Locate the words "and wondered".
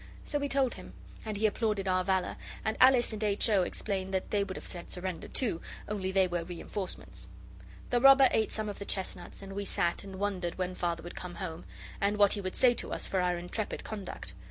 10.03-10.57